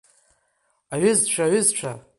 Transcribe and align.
Аҩызцәа, 0.93 1.43
аҩызцәа! 1.47 1.91